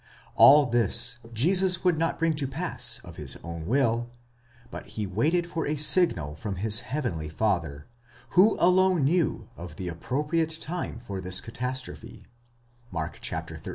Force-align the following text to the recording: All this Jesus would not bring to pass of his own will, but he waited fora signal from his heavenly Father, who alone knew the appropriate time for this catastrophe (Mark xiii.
All 0.33 0.65
this 0.65 1.19
Jesus 1.31 1.83
would 1.83 1.95
not 1.95 2.17
bring 2.17 2.33
to 2.33 2.47
pass 2.47 2.99
of 3.03 3.17
his 3.17 3.37
own 3.43 3.67
will, 3.67 4.09
but 4.71 4.87
he 4.97 5.05
waited 5.05 5.45
fora 5.45 5.77
signal 5.77 6.33
from 6.35 6.55
his 6.55 6.79
heavenly 6.79 7.29
Father, 7.29 7.85
who 8.29 8.57
alone 8.59 9.03
knew 9.03 9.47
the 9.77 9.89
appropriate 9.89 10.59
time 10.59 10.97
for 10.97 11.21
this 11.21 11.39
catastrophe 11.39 12.25
(Mark 12.89 13.19
xiii. 13.23 13.59